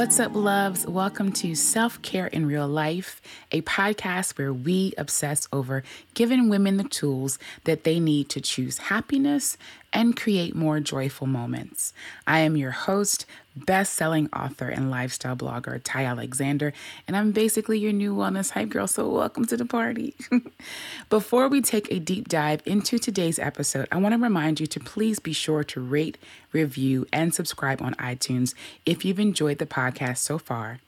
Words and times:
What's 0.00 0.18
up, 0.18 0.34
loves? 0.34 0.86
Welcome 0.86 1.30
to 1.32 1.54
Self 1.54 2.00
Care 2.00 2.28
in 2.28 2.46
Real 2.46 2.66
Life, 2.66 3.20
a 3.52 3.60
podcast 3.60 4.38
where 4.38 4.50
we 4.50 4.94
obsess 4.96 5.46
over 5.52 5.82
giving 6.14 6.48
women 6.48 6.78
the 6.78 6.84
tools 6.84 7.38
that 7.64 7.84
they 7.84 8.00
need 8.00 8.30
to 8.30 8.40
choose 8.40 8.78
happiness 8.78 9.58
and 9.92 10.16
create 10.16 10.56
more 10.56 10.80
joyful 10.80 11.26
moments. 11.26 11.92
I 12.26 12.38
am 12.38 12.56
your 12.56 12.70
host, 12.70 13.26
best 13.66 13.94
selling 13.94 14.28
author 14.32 14.68
and 14.68 14.90
lifestyle 14.90 15.36
blogger, 15.36 15.80
Ty 15.82 16.04
Alexander, 16.04 16.72
and 17.06 17.16
I'm 17.16 17.32
basically 17.32 17.78
your 17.78 17.92
new 17.92 18.14
wellness 18.14 18.50
hype 18.50 18.68
girl, 18.70 18.86
so 18.86 19.08
welcome 19.08 19.44
to 19.46 19.56
the 19.56 19.64
party. 19.64 20.14
Before 21.08 21.48
we 21.48 21.60
take 21.60 21.90
a 21.90 21.98
deep 21.98 22.28
dive 22.28 22.62
into 22.66 22.98
today's 22.98 23.38
episode, 23.38 23.88
I 23.92 23.98
want 23.98 24.14
to 24.14 24.18
remind 24.18 24.60
you 24.60 24.66
to 24.66 24.80
please 24.80 25.18
be 25.18 25.32
sure 25.32 25.64
to 25.64 25.80
rate, 25.80 26.18
review, 26.52 27.06
and 27.12 27.34
subscribe 27.34 27.80
on 27.82 27.94
iTunes 27.94 28.54
if 28.84 29.04
you've 29.04 29.20
enjoyed 29.20 29.58
the 29.58 29.66
podcast 29.66 30.18
so 30.18 30.38
far. 30.38 30.80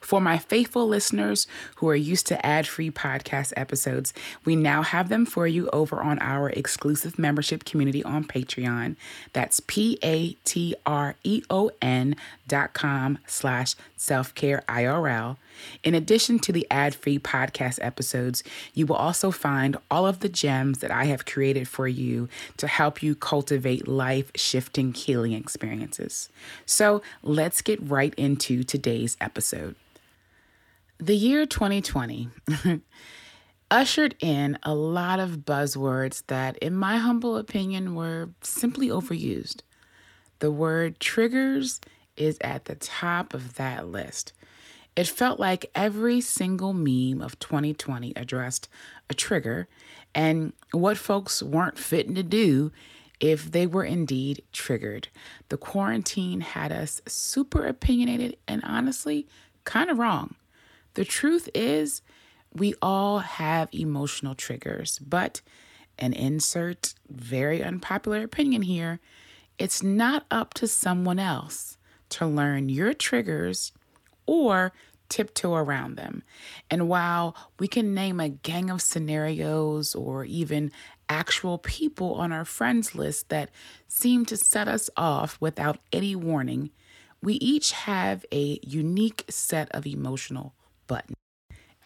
For 0.00 0.20
my 0.20 0.38
faithful 0.38 0.86
listeners 0.86 1.46
who 1.76 1.88
are 1.88 1.96
used 1.96 2.26
to 2.28 2.46
ad 2.46 2.66
free 2.66 2.90
podcast 2.90 3.52
episodes, 3.56 4.12
we 4.44 4.56
now 4.56 4.82
have 4.82 5.08
them 5.08 5.26
for 5.26 5.46
you 5.46 5.68
over 5.70 6.00
on 6.00 6.18
our 6.20 6.50
exclusive 6.50 7.18
membership 7.18 7.64
community 7.64 8.04
on 8.04 8.24
Patreon. 8.24 8.96
That's 9.32 9.60
P 9.60 9.98
A 10.02 10.34
T 10.44 10.74
R 10.84 11.14
E 11.24 11.42
O 11.50 11.70
N 11.82 12.16
dot 12.46 12.72
com 12.74 13.18
slash 13.26 13.74
self 13.96 14.34
care 14.34 14.62
IRL. 14.68 15.36
In 15.82 15.94
addition 15.94 16.38
to 16.40 16.52
the 16.52 16.66
ad 16.70 16.94
free 16.94 17.18
podcast 17.18 17.78
episodes, 17.82 18.42
you 18.74 18.86
will 18.86 18.96
also 18.96 19.30
find 19.30 19.76
all 19.90 20.06
of 20.06 20.20
the 20.20 20.28
gems 20.28 20.78
that 20.78 20.90
I 20.90 21.04
have 21.04 21.26
created 21.26 21.68
for 21.68 21.88
you 21.88 22.28
to 22.56 22.66
help 22.66 23.02
you 23.02 23.14
cultivate 23.14 23.88
life 23.88 24.30
shifting 24.34 24.92
healing 24.92 25.32
experiences. 25.32 26.28
So 26.64 27.02
let's 27.22 27.62
get 27.62 27.80
right 27.82 28.14
into 28.16 28.62
today's 28.62 29.16
episode. 29.20 29.76
The 30.98 31.16
year 31.16 31.44
2020 31.44 32.30
ushered 33.70 34.14
in 34.20 34.58
a 34.62 34.74
lot 34.74 35.20
of 35.20 35.38
buzzwords 35.38 36.22
that, 36.28 36.56
in 36.58 36.74
my 36.74 36.96
humble 36.96 37.36
opinion, 37.36 37.94
were 37.94 38.30
simply 38.42 38.88
overused. 38.88 39.60
The 40.38 40.50
word 40.50 41.00
triggers 41.00 41.80
is 42.16 42.38
at 42.40 42.66
the 42.66 42.74
top 42.74 43.34
of 43.34 43.56
that 43.56 43.88
list. 43.88 44.32
It 44.96 45.06
felt 45.06 45.38
like 45.38 45.70
every 45.74 46.20
single 46.20 46.72
meme 46.72 47.20
of 47.20 47.38
2020 47.38 48.14
addressed 48.16 48.68
a 49.10 49.14
trigger 49.14 49.68
and 50.14 50.52
what 50.72 50.96
folks 50.96 51.42
weren't 51.42 51.78
fitting 51.78 52.14
to 52.14 52.22
do 52.22 52.72
if 53.20 53.50
they 53.52 53.66
were 53.66 53.84
indeed 53.84 54.42
triggered. 54.52 55.08
The 55.50 55.58
quarantine 55.58 56.40
had 56.40 56.72
us 56.72 57.02
super 57.06 57.66
opinionated 57.66 58.36
and 58.48 58.62
honestly 58.64 59.26
kind 59.64 59.90
of 59.90 59.98
wrong. 59.98 60.34
The 60.94 61.04
truth 61.04 61.48
is, 61.54 62.00
we 62.52 62.74
all 62.80 63.18
have 63.18 63.68
emotional 63.72 64.34
triggers, 64.34 64.98
but 64.98 65.42
an 65.98 66.14
insert 66.14 66.94
very 67.08 67.62
unpopular 67.62 68.22
opinion 68.22 68.62
here 68.62 69.00
it's 69.58 69.82
not 69.82 70.26
up 70.30 70.54
to 70.54 70.68
someone 70.68 71.18
else 71.18 71.78
to 72.10 72.26
learn 72.26 72.68
your 72.68 72.92
triggers 72.92 73.72
or 74.26 74.72
tiptoe 75.08 75.54
around 75.54 75.96
them. 75.96 76.22
And 76.70 76.88
while 76.88 77.36
we 77.58 77.68
can 77.68 77.94
name 77.94 78.20
a 78.20 78.28
gang 78.28 78.70
of 78.70 78.82
scenarios 78.82 79.94
or 79.94 80.24
even 80.24 80.72
actual 81.08 81.58
people 81.58 82.14
on 82.14 82.32
our 82.32 82.44
friends 82.44 82.94
list 82.94 83.28
that 83.28 83.50
seem 83.88 84.24
to 84.26 84.36
set 84.36 84.68
us 84.68 84.90
off 84.96 85.36
without 85.40 85.78
any 85.92 86.16
warning, 86.16 86.70
we 87.22 87.34
each 87.34 87.72
have 87.72 88.24
a 88.32 88.58
unique 88.62 89.24
set 89.28 89.70
of 89.70 89.86
emotional 89.86 90.54
buttons. 90.86 91.16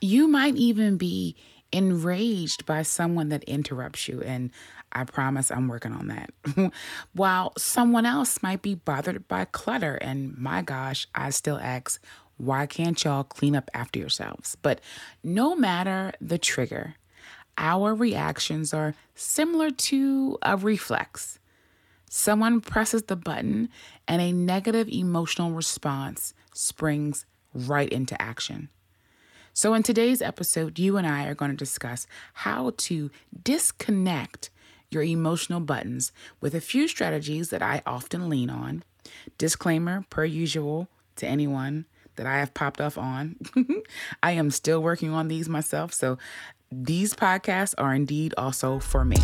You 0.01 0.29
might 0.29 0.57
even 0.57 0.97
be 0.97 1.37
enraged 1.73 2.67
by 2.67 2.83
someone 2.83 3.29
that 3.29 3.45
interrupts 3.45 4.09
you, 4.09 4.23
and 4.23 4.51
I 4.93 5.05
promise 5.05 5.51
I'm 5.51 5.69
working 5.69 5.93
on 5.93 6.09
that. 6.09 6.73
While 7.13 7.53
someone 7.57 8.07
else 8.07 8.43
might 8.43 8.63
be 8.63 8.75
bothered 8.75 9.29
by 9.29 9.45
clutter, 9.45 9.95
and 9.97 10.37
my 10.37 10.63
gosh, 10.63 11.07
I 11.15 11.31
still 11.31 11.59
ask, 11.59 12.03
why 12.41 12.67
can't 12.67 13.03
y'all 13.05 13.25
clean 13.25 13.55
up 13.55 13.71
after 13.75 13.99
yourselves? 13.99 14.57
But 14.63 14.81
no 15.23 15.55
matter 15.55 16.13
the 16.21 16.39
trigger, 16.39 16.95
our 17.59 17.95
reactions 17.95 18.73
are 18.73 18.95
similar 19.15 19.71
to 19.71 20.39
a 20.43 20.57
reflex. 20.57 21.39
Someone 22.09 22.61
presses 22.61 23.05
the 23.05 23.17
button, 23.17 23.69
and 24.09 24.21
a 24.23 24.33
negative 24.33 24.89
emotional 24.89 25.53
response 25.53 26.35
springs 26.55 27.27
right 27.55 27.89
into 27.91 28.21
action. 28.21 28.71
So, 29.53 29.75
in 29.75 29.83
today's 29.83 30.23
episode, 30.23 30.79
you 30.79 30.97
and 30.97 31.07
I 31.07 31.27
are 31.27 31.35
going 31.35 31.51
to 31.51 31.57
discuss 31.57 32.07
how 32.33 32.73
to 32.79 33.11
disconnect 33.45 34.51
your 34.91 35.03
emotional 35.03 35.61
buttons 35.61 36.11
with 36.41 36.55
a 36.55 36.61
few 36.61 36.89
strategies 36.89 37.51
that 37.51 37.63
I 37.63 37.83
often 37.87 38.29
lean 38.29 38.49
on. 38.49 38.83
Disclaimer, 39.39 40.05
per 40.09 40.25
usual, 40.25 40.89
to 41.17 41.27
anyone 41.27 41.85
that 42.21 42.27
I 42.27 42.39
have 42.39 42.53
popped 42.53 42.83
off 42.83 42.99
on. 42.99 43.37
I 44.23 44.33
am 44.33 44.51
still 44.51 44.83
working 44.83 45.11
on 45.11 45.29
these 45.29 45.49
myself, 45.49 45.95
so 45.95 46.19
these 46.71 47.15
podcasts 47.15 47.75
are 47.79 47.95
indeed 47.95 48.35
also 48.37 48.79
for 48.79 49.07
me. 49.07 49.17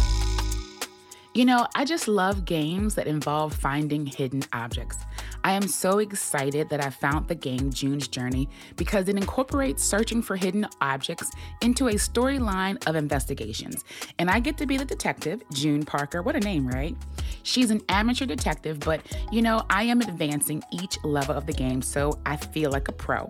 You 1.37 1.45
know, 1.45 1.67
I 1.75 1.85
just 1.85 2.09
love 2.09 2.47
games 2.47 2.95
that 2.95 3.07
involve 3.07 3.53
finding 3.53 4.07
hidden 4.07 4.43
objects. 4.55 4.97
I 5.45 5.53
am 5.53 5.69
so 5.69 5.99
excited 5.99 6.71
that 6.71 6.83
I 6.83 6.89
found 6.89 7.29
the 7.29 7.35
game 7.35 7.71
June's 7.71 8.09
Journey 8.09 8.49
because 8.77 9.07
it 9.11 9.19
incorporates 9.19 9.85
searching 9.85 10.23
for 10.23 10.37
hidden 10.37 10.67
objects 10.81 11.31
into 11.61 11.89
a 11.89 11.93
storyline 11.97 12.83
of 12.89 12.97
investigations. 12.97 13.85
And 14.19 14.31
I 14.31 14.41
get 14.41 14.57
to 14.57 14.67
be 14.67 14.79
the 14.79 14.87
detective, 14.87 15.43
June 15.53 15.85
Parker. 15.85 16.23
What 16.23 16.37
a 16.37 16.41
name, 16.41 16.67
right? 16.67 16.97
She's 17.43 17.71
an 17.71 17.83
amateur 17.91 18.25
detective, 18.25 18.81
but 18.81 19.03
you 19.31 19.43
know, 19.43 19.63
I 19.69 19.83
am 19.83 20.01
advancing 20.01 20.63
each 20.73 20.97
level 21.05 21.37
of 21.37 21.45
the 21.45 21.53
game, 21.53 21.83
so 21.83 22.19
I 22.25 22.39
feel 22.39 22.71
like 22.71 22.89
a 22.89 22.93
pro. 22.93 23.29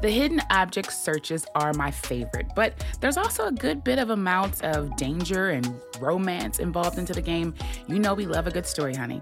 The 0.00 0.10
hidden 0.10 0.40
object 0.50 0.92
searches 0.92 1.44
are 1.56 1.72
my 1.72 1.90
favorite, 1.90 2.46
but 2.54 2.72
there's 3.00 3.16
also 3.16 3.46
a 3.46 3.52
good 3.52 3.82
bit 3.82 3.98
of 3.98 4.10
amount 4.10 4.62
of 4.62 4.94
danger 4.96 5.50
and 5.50 5.68
romance 5.98 6.60
involved 6.60 6.98
into 6.98 7.12
the 7.12 7.20
game. 7.20 7.52
You 7.88 7.98
know 7.98 8.14
we 8.14 8.24
love 8.24 8.46
a 8.46 8.52
good 8.52 8.66
story, 8.66 8.94
honey. 8.94 9.20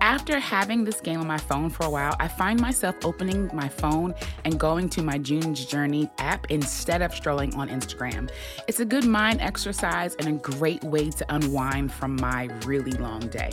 After 0.00 0.38
having 0.38 0.84
this 0.84 1.02
game 1.02 1.20
on 1.20 1.26
my 1.26 1.36
phone 1.36 1.68
for 1.68 1.84
a 1.84 1.90
while, 1.90 2.16
I 2.18 2.28
find 2.28 2.58
myself 2.58 2.96
opening 3.04 3.50
my 3.52 3.68
phone 3.68 4.14
and 4.44 4.58
going 4.58 4.88
to 4.90 5.02
my 5.02 5.18
June's 5.18 5.66
Journey 5.66 6.08
app 6.16 6.50
instead 6.50 7.02
of 7.02 7.14
strolling 7.14 7.54
on 7.54 7.68
Instagram. 7.68 8.30
It's 8.68 8.80
a 8.80 8.86
good 8.86 9.04
mind 9.04 9.42
exercise 9.42 10.14
and 10.14 10.28
a 10.28 10.32
great 10.32 10.82
way 10.82 11.10
to 11.10 11.34
unwind 11.34 11.92
from 11.92 12.16
my 12.16 12.44
really 12.64 12.92
long 12.92 13.20
day. 13.28 13.50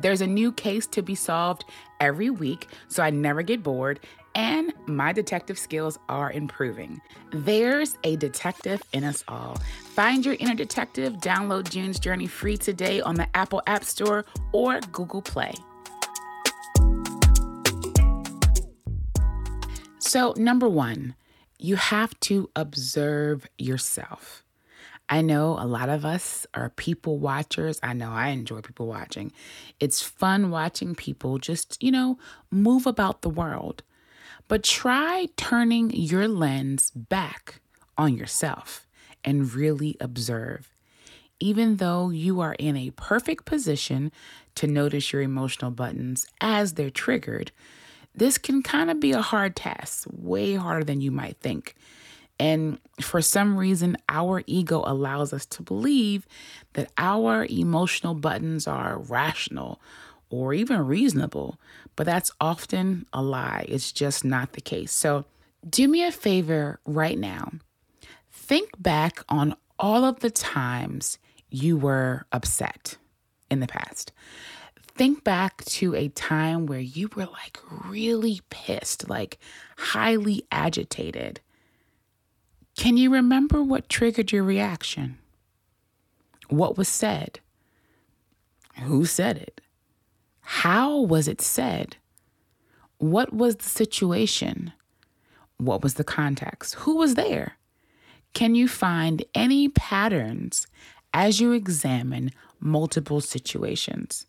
There's 0.00 0.22
a 0.22 0.26
new 0.26 0.50
case 0.52 0.86
to 0.88 1.02
be 1.02 1.14
solved 1.14 1.64
every 2.00 2.30
week, 2.30 2.68
so 2.88 3.02
I 3.02 3.10
never 3.10 3.42
get 3.42 3.62
bored, 3.62 4.00
and 4.34 4.72
my 4.86 5.12
detective 5.12 5.58
skills 5.58 5.98
are 6.08 6.30
improving. 6.32 7.00
There's 7.32 7.98
a 8.04 8.16
detective 8.16 8.82
in 8.92 9.04
us 9.04 9.24
all. 9.28 9.58
Find 9.94 10.24
your 10.24 10.36
inner 10.38 10.54
detective, 10.54 11.14
download 11.14 11.70
June's 11.70 11.98
Journey 11.98 12.26
free 12.26 12.56
today 12.56 13.00
on 13.00 13.14
the 13.14 13.28
Apple 13.34 13.62
App 13.66 13.84
Store 13.84 14.24
or 14.52 14.80
Google 14.92 15.22
Play. 15.22 15.54
So, 19.98 20.34
number 20.36 20.68
one, 20.68 21.14
you 21.58 21.76
have 21.76 22.18
to 22.20 22.50
observe 22.56 23.46
yourself. 23.58 24.42
I 25.08 25.22
know 25.22 25.58
a 25.58 25.66
lot 25.66 25.88
of 25.88 26.04
us 26.04 26.46
are 26.54 26.70
people 26.70 27.18
watchers. 27.18 27.80
I 27.82 27.92
know 27.92 28.10
I 28.10 28.28
enjoy 28.28 28.60
people 28.60 28.86
watching. 28.86 29.32
It's 29.80 30.02
fun 30.02 30.50
watching 30.50 30.94
people 30.94 31.38
just, 31.38 31.82
you 31.82 31.90
know, 31.90 32.18
move 32.50 32.86
about 32.86 33.22
the 33.22 33.28
world. 33.28 33.82
But 34.50 34.64
try 34.64 35.28
turning 35.36 35.90
your 35.90 36.26
lens 36.26 36.90
back 36.90 37.60
on 37.96 38.16
yourself 38.16 38.84
and 39.24 39.54
really 39.54 39.96
observe. 40.00 40.74
Even 41.38 41.76
though 41.76 42.10
you 42.10 42.40
are 42.40 42.54
in 42.54 42.76
a 42.76 42.90
perfect 42.90 43.44
position 43.44 44.10
to 44.56 44.66
notice 44.66 45.12
your 45.12 45.22
emotional 45.22 45.70
buttons 45.70 46.26
as 46.40 46.74
they're 46.74 46.90
triggered, 46.90 47.52
this 48.12 48.38
can 48.38 48.60
kind 48.60 48.90
of 48.90 48.98
be 48.98 49.12
a 49.12 49.22
hard 49.22 49.54
task, 49.54 50.08
way 50.10 50.56
harder 50.56 50.82
than 50.82 51.00
you 51.00 51.12
might 51.12 51.36
think. 51.38 51.76
And 52.40 52.80
for 53.00 53.22
some 53.22 53.56
reason, 53.56 53.98
our 54.08 54.42
ego 54.48 54.82
allows 54.84 55.32
us 55.32 55.46
to 55.46 55.62
believe 55.62 56.26
that 56.72 56.90
our 56.98 57.46
emotional 57.48 58.14
buttons 58.14 58.66
are 58.66 58.98
rational 58.98 59.80
or 60.30 60.54
even 60.54 60.86
reasonable, 60.86 61.60
but 61.96 62.06
that's 62.06 62.30
often 62.40 63.06
a 63.12 63.22
lie. 63.22 63.66
It's 63.68 63.92
just 63.92 64.24
not 64.24 64.52
the 64.52 64.60
case. 64.60 64.92
So, 64.92 65.26
do 65.68 65.88
me 65.88 66.04
a 66.04 66.12
favor 66.12 66.80
right 66.86 67.18
now. 67.18 67.52
Think 68.30 68.70
back 68.80 69.22
on 69.28 69.54
all 69.78 70.04
of 70.04 70.20
the 70.20 70.30
times 70.30 71.18
you 71.50 71.76
were 71.76 72.26
upset 72.32 72.96
in 73.50 73.60
the 73.60 73.66
past. 73.66 74.12
Think 74.94 75.24
back 75.24 75.64
to 75.64 75.94
a 75.94 76.08
time 76.08 76.66
where 76.66 76.80
you 76.80 77.08
were 77.14 77.26
like 77.26 77.58
really 77.86 78.40
pissed, 78.50 79.08
like 79.08 79.38
highly 79.76 80.44
agitated. 80.50 81.40
Can 82.76 82.96
you 82.96 83.10
remember 83.10 83.62
what 83.62 83.88
triggered 83.88 84.32
your 84.32 84.44
reaction? 84.44 85.18
What 86.48 86.76
was 86.76 86.88
said? 86.88 87.40
Who 88.82 89.04
said 89.04 89.36
it? 89.36 89.60
How 90.52 90.98
was 90.98 91.28
it 91.28 91.40
said? 91.40 91.96
What 92.98 93.32
was 93.32 93.54
the 93.54 93.68
situation? 93.68 94.72
What 95.58 95.80
was 95.80 95.94
the 95.94 96.04
context? 96.04 96.74
Who 96.74 96.96
was 96.96 97.14
there? 97.14 97.56
Can 98.34 98.56
you 98.56 98.66
find 98.66 99.24
any 99.32 99.68
patterns 99.68 100.66
as 101.14 101.40
you 101.40 101.52
examine 101.52 102.32
multiple 102.58 103.20
situations? 103.20 104.26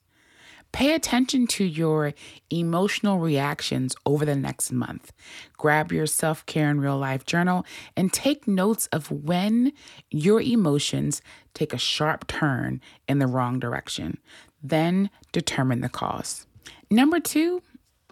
Pay 0.72 0.94
attention 0.94 1.48
to 1.48 1.66
your 1.66 2.14
emotional 2.50 3.18
reactions 3.18 3.96
over 4.06 4.24
the 4.24 4.36
next 4.36 4.72
month. 4.72 5.12
Grab 5.58 5.92
your 5.92 6.06
self 6.06 6.46
care 6.46 6.70
in 6.70 6.80
real 6.80 6.98
life 6.98 7.26
journal 7.26 7.66
and 7.98 8.14
take 8.14 8.48
notes 8.48 8.88
of 8.94 9.12
when 9.12 9.74
your 10.12 10.40
emotions 10.40 11.22
take 11.54 11.74
a 11.74 11.78
sharp 11.78 12.28
turn 12.28 12.80
in 13.08 13.20
the 13.20 13.28
wrong 13.28 13.60
direction. 13.60 14.20
Then 14.64 15.10
determine 15.32 15.82
the 15.82 15.90
cause. 15.90 16.46
Number 16.90 17.20
two, 17.20 17.62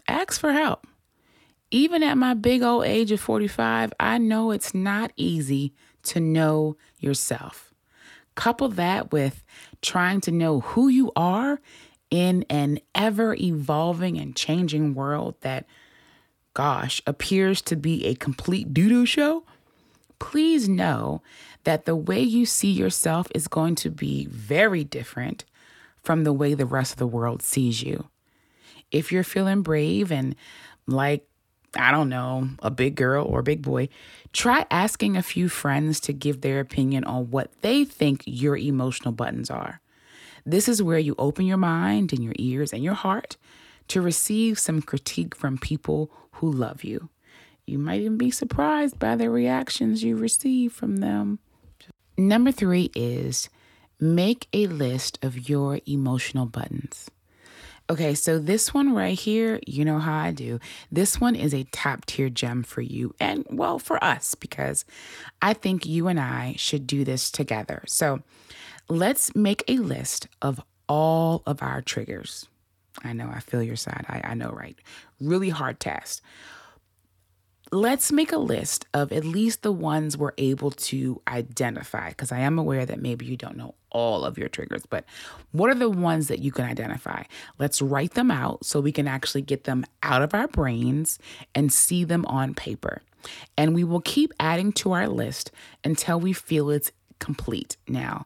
ask 0.07 0.39
for 0.39 0.53
help. 0.53 0.87
Even 1.71 2.01
at 2.01 2.17
my 2.17 2.33
big 2.33 2.63
old 2.63 2.85
age 2.85 3.11
of 3.11 3.19
45, 3.19 3.93
I 3.99 4.17
know 4.17 4.51
it's 4.51 4.73
not 4.73 5.11
easy 5.15 5.73
to 6.03 6.19
know 6.19 6.77
yourself. 6.99 7.73
Couple 8.35 8.69
that 8.69 9.11
with 9.11 9.43
trying 9.81 10.21
to 10.21 10.31
know 10.31 10.61
who 10.61 10.87
you 10.87 11.11
are 11.15 11.59
in 12.09 12.43
an 12.49 12.79
ever 12.95 13.35
evolving 13.35 14.17
and 14.17 14.35
changing 14.35 14.95
world 14.95 15.35
that, 15.41 15.65
gosh, 16.53 17.01
appears 17.05 17.61
to 17.63 17.75
be 17.75 18.05
a 18.05 18.15
complete 18.15 18.73
doo 18.73 18.89
doo 18.89 19.05
show, 19.05 19.43
please 20.17 20.67
know 20.67 21.21
that 21.65 21.85
the 21.85 21.95
way 21.95 22.21
you 22.21 22.45
see 22.45 22.71
yourself 22.71 23.27
is 23.35 23.47
going 23.47 23.75
to 23.75 23.89
be 23.89 24.25
very 24.25 24.83
different 24.83 25.45
from 26.09 26.23
the 26.23 26.33
way 26.33 26.55
the 26.55 26.65
rest 26.65 26.93
of 26.93 26.97
the 26.97 27.05
world 27.05 27.43
sees 27.43 27.83
you. 27.83 28.09
If 28.89 29.11
you're 29.11 29.23
feeling 29.23 29.61
brave 29.61 30.11
and 30.11 30.35
like, 30.87 31.23
I 31.75 31.91
don't 31.91 32.09
know, 32.09 32.49
a 32.63 32.71
big 32.71 32.95
girl 32.95 33.27
or 33.27 33.41
a 33.41 33.43
big 33.43 33.61
boy, 33.61 33.89
try 34.33 34.65
asking 34.71 35.15
a 35.15 35.21
few 35.21 35.49
friends 35.49 35.99
to 35.99 36.11
give 36.11 36.41
their 36.41 36.61
opinion 36.61 37.03
on 37.03 37.29
what 37.29 37.51
they 37.61 37.85
think 37.85 38.23
your 38.25 38.57
emotional 38.57 39.11
buttons 39.11 39.51
are. 39.51 39.81
This 40.47 40.67
is 40.67 40.81
where 40.81 40.97
you 40.97 41.13
open 41.19 41.45
your 41.45 41.57
mind 41.57 42.11
and 42.11 42.23
your 42.23 42.33
ears 42.39 42.73
and 42.73 42.83
your 42.83 42.95
heart 42.95 43.37
to 43.89 44.01
receive 44.01 44.57
some 44.57 44.81
critique 44.81 45.35
from 45.35 45.59
people 45.59 46.09
who 46.31 46.51
love 46.51 46.83
you. 46.83 47.09
You 47.67 47.77
might 47.77 48.01
even 48.01 48.17
be 48.17 48.31
surprised 48.31 48.97
by 48.97 49.15
the 49.15 49.29
reactions 49.29 50.03
you 50.03 50.15
receive 50.15 50.73
from 50.73 50.97
them. 50.97 51.37
Number 52.17 52.51
three 52.51 52.89
is 52.95 53.47
make 53.99 54.47
a 54.53 54.67
list 54.67 55.19
of 55.23 55.49
your 55.49 55.79
emotional 55.85 56.45
buttons. 56.45 57.09
Okay, 57.91 58.13
so 58.13 58.37
this 58.37 58.71
one 58.71 58.93
right 58.93 59.17
here, 59.17 59.59
you 59.65 59.83
know 59.83 59.97
how 59.97 60.15
I 60.15 60.31
do. 60.31 60.59
This 60.91 61.19
one 61.19 61.35
is 61.35 61.55
a 61.55 61.63
top 61.71 62.05
tier 62.05 62.29
gem 62.29 62.61
for 62.61 62.81
you 62.81 63.15
and, 63.19 63.45
well, 63.49 63.79
for 63.79 64.03
us, 64.03 64.35
because 64.35 64.85
I 65.41 65.53
think 65.53 65.87
you 65.87 66.07
and 66.07 66.19
I 66.19 66.53
should 66.55 66.85
do 66.85 67.03
this 67.03 67.31
together. 67.31 67.83
So, 67.87 68.21
let's 68.89 69.35
make 69.35 69.63
a 69.67 69.77
list 69.77 70.27
of 70.39 70.61
all 70.87 71.41
of 71.47 71.63
our 71.63 71.81
triggers. 71.81 72.47
I 73.03 73.13
know, 73.13 73.29
I 73.33 73.39
feel 73.39 73.63
your 73.63 73.75
side. 73.75 74.05
I, 74.07 74.21
I 74.23 74.33
know, 74.35 74.51
right? 74.51 74.77
Really 75.19 75.49
hard 75.49 75.79
task. 75.79 76.21
Let's 77.71 78.11
make 78.11 78.31
a 78.31 78.37
list 78.37 78.85
of 78.95 79.11
at 79.11 79.23
least 79.23 79.61
the 79.61 79.71
ones 79.71 80.17
we're 80.17 80.31
able 80.39 80.71
to 80.71 81.21
identify, 81.27 82.09
because 82.09 82.31
I 82.31 82.39
am 82.39 82.57
aware 82.57 82.83
that 82.83 82.99
maybe 82.99 83.25
you 83.25 83.37
don't 83.37 83.57
know 83.57 83.75
all 83.91 84.25
of 84.25 84.39
your 84.39 84.49
triggers, 84.49 84.87
but 84.87 85.05
what 85.51 85.69
are 85.69 85.75
the 85.75 85.89
ones 85.89 86.29
that 86.29 86.39
you 86.39 86.51
can 86.51 86.65
identify? 86.65 87.23
Let's 87.59 87.79
write 87.79 88.15
them 88.15 88.31
out 88.31 88.65
so 88.65 88.79
we 88.79 88.91
can 88.91 89.07
actually 89.07 89.43
get 89.43 89.65
them 89.65 89.85
out 90.01 90.23
of 90.23 90.33
our 90.33 90.47
brains 90.47 91.19
and 91.53 91.71
see 91.71 92.03
them 92.03 92.25
on 92.25 92.55
paper. 92.55 93.03
And 93.55 93.75
we 93.75 93.83
will 93.83 94.01
keep 94.01 94.33
adding 94.39 94.71
to 94.73 94.93
our 94.93 95.07
list 95.07 95.51
until 95.83 96.19
we 96.19 96.33
feel 96.33 96.71
it's 96.71 96.91
complete. 97.19 97.77
Now, 97.87 98.25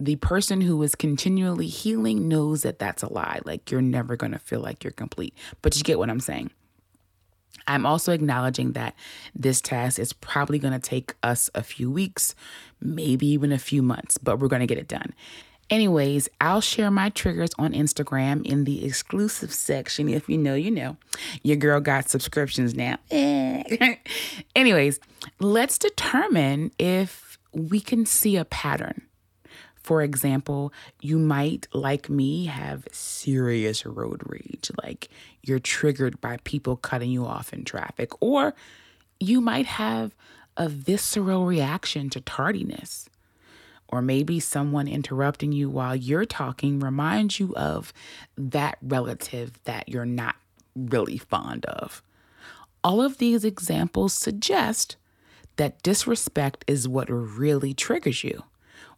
the 0.00 0.16
person 0.16 0.60
who 0.60 0.82
is 0.82 0.96
continually 0.96 1.68
healing 1.68 2.26
knows 2.26 2.62
that 2.62 2.80
that's 2.80 3.04
a 3.04 3.12
lie. 3.12 3.40
Like 3.44 3.70
you're 3.70 3.80
never 3.80 4.16
going 4.16 4.32
to 4.32 4.40
feel 4.40 4.60
like 4.60 4.82
you're 4.82 4.90
complete. 4.90 5.34
But 5.60 5.76
you 5.76 5.84
get 5.84 5.98
what 5.98 6.10
I'm 6.10 6.18
saying. 6.18 6.50
I'm 7.66 7.86
also 7.86 8.12
acknowledging 8.12 8.72
that 8.72 8.94
this 9.34 9.60
task 9.60 9.98
is 9.98 10.12
probably 10.12 10.58
going 10.58 10.74
to 10.74 10.80
take 10.80 11.14
us 11.22 11.50
a 11.54 11.62
few 11.62 11.90
weeks, 11.90 12.34
maybe 12.80 13.26
even 13.26 13.52
a 13.52 13.58
few 13.58 13.82
months, 13.82 14.18
but 14.18 14.38
we're 14.38 14.48
going 14.48 14.60
to 14.60 14.66
get 14.66 14.78
it 14.78 14.88
done. 14.88 15.12
Anyways, 15.70 16.28
I'll 16.40 16.60
share 16.60 16.90
my 16.90 17.08
triggers 17.08 17.50
on 17.58 17.72
Instagram 17.72 18.44
in 18.44 18.64
the 18.64 18.84
exclusive 18.84 19.54
section. 19.54 20.08
If 20.08 20.28
you 20.28 20.36
know, 20.36 20.54
you 20.54 20.70
know. 20.70 20.98
Your 21.42 21.56
girl 21.56 21.80
got 21.80 22.10
subscriptions 22.10 22.74
now. 22.74 22.98
Anyways, 24.54 25.00
let's 25.40 25.78
determine 25.78 26.72
if 26.78 27.38
we 27.52 27.80
can 27.80 28.04
see 28.04 28.36
a 28.36 28.44
pattern. 28.44 29.02
For 29.82 30.02
example, 30.02 30.72
you 31.00 31.18
might, 31.18 31.66
like 31.72 32.08
me, 32.08 32.46
have 32.46 32.86
serious 32.92 33.84
road 33.84 34.22
rage, 34.26 34.70
like 34.82 35.08
you're 35.42 35.58
triggered 35.58 36.20
by 36.20 36.38
people 36.44 36.76
cutting 36.76 37.10
you 37.10 37.26
off 37.26 37.52
in 37.52 37.64
traffic, 37.64 38.10
or 38.20 38.54
you 39.18 39.40
might 39.40 39.66
have 39.66 40.14
a 40.56 40.68
visceral 40.68 41.46
reaction 41.46 42.10
to 42.10 42.20
tardiness. 42.20 43.08
Or 43.88 44.00
maybe 44.00 44.40
someone 44.40 44.88
interrupting 44.88 45.52
you 45.52 45.68
while 45.68 45.94
you're 45.94 46.24
talking 46.24 46.80
reminds 46.80 47.38
you 47.38 47.54
of 47.56 47.92
that 48.38 48.78
relative 48.80 49.62
that 49.64 49.88
you're 49.88 50.06
not 50.06 50.36
really 50.74 51.18
fond 51.18 51.66
of. 51.66 52.02
All 52.82 53.02
of 53.02 53.18
these 53.18 53.44
examples 53.44 54.14
suggest 54.14 54.96
that 55.56 55.82
disrespect 55.82 56.64
is 56.66 56.88
what 56.88 57.10
really 57.10 57.74
triggers 57.74 58.24
you 58.24 58.44